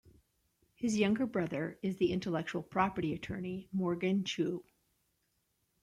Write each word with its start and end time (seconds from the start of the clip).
His 0.73 0.93
other 0.93 0.99
younger 0.99 1.25
brother 1.27 1.77
is 1.83 1.97
the 1.97 2.11
intellectual 2.11 2.63
property 2.63 3.13
attorney 3.13 3.69
Morgan 3.71 4.23
Chu. 4.23 4.63